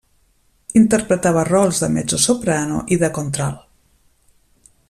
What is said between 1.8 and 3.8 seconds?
de mezzosoprano i de contralt.